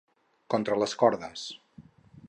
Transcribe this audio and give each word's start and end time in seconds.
Contra 0.53 0.79
les 0.83 0.97
cordes. 1.03 1.47